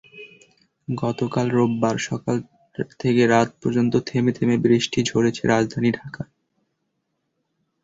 [0.87, 2.37] গতকাল রোববার সকাল
[2.99, 6.31] থেকে রাত পর্যন্ত থেমে থেমে বৃষ্টি ঝরেছে রাজধানী ঢাকায়।